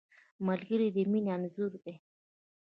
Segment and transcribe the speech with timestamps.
[0.47, 1.95] ملګری د مینې انځور دی